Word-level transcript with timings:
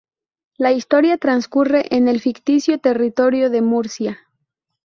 La 0.57 0.71
historia 0.71 1.19
transcurre 1.19 1.85
en 1.95 2.07
el 2.07 2.19
ficticio 2.21 2.79
territorio 2.79 3.51
de 3.51 3.61
Murcia. 3.61 4.19